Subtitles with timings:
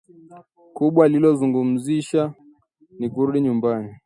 [0.77, 2.21] Kubwa lililomhuzunisha
[2.99, 3.91] ni kurudi nyumbani